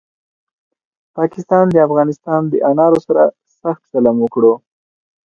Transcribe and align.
پاکستاد 1.17 1.65
د 1.71 1.77
افغانستان 1.87 2.41
دانارو 2.51 2.99
سره 3.07 3.23
سخت 3.61 3.81
ظلم 3.91 4.15
وکړو 4.21 4.53